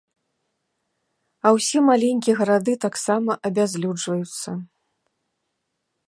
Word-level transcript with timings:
А 1.49 1.51
ўсе 1.57 1.79
маленькія 1.89 2.35
гарады 2.39 2.73
таксама 2.85 3.31
абязлюджваюцца. 3.49 4.49